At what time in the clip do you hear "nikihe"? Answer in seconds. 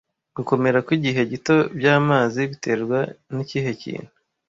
3.33-3.69